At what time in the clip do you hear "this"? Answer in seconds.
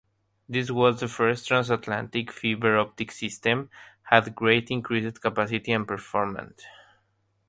0.49-0.71